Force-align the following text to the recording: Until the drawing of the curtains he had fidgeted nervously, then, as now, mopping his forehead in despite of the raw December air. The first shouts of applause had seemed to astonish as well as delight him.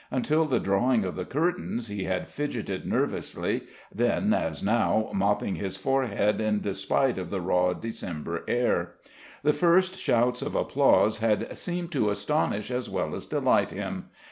Until 0.09 0.45
the 0.45 0.59
drawing 0.59 1.03
of 1.03 1.15
the 1.15 1.25
curtains 1.25 1.85
he 1.85 2.05
had 2.05 2.27
fidgeted 2.27 2.87
nervously, 2.87 3.65
then, 3.93 4.33
as 4.33 4.63
now, 4.63 5.11
mopping 5.13 5.57
his 5.57 5.77
forehead 5.77 6.41
in 6.41 6.59
despite 6.61 7.19
of 7.19 7.29
the 7.29 7.39
raw 7.39 7.73
December 7.73 8.43
air. 8.47 8.93
The 9.43 9.53
first 9.53 9.97
shouts 9.99 10.41
of 10.41 10.55
applause 10.55 11.19
had 11.19 11.55
seemed 11.55 11.91
to 11.91 12.09
astonish 12.09 12.71
as 12.71 12.89
well 12.89 13.13
as 13.13 13.27
delight 13.27 13.69
him. 13.69 14.05